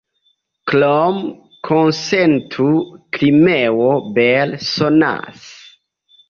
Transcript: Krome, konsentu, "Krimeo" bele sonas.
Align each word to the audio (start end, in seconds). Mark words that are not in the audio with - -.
Krome, 0.69 1.27
konsentu, 1.69 2.65
"Krimeo" 3.19 3.91
bele 4.17 4.63
sonas. 4.71 5.47